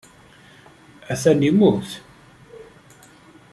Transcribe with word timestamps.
Atan 1.11 1.41
immut? 1.49 1.89